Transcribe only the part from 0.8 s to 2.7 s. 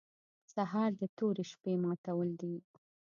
د تورې شپې ماتول دي.